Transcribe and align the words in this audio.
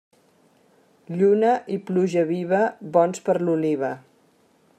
Lluna 1.19 1.51
i 1.75 1.79
pluja 1.91 2.25
viva, 2.31 2.63
bons 2.97 3.25
per 3.29 3.37
l'oliva. 3.45 3.93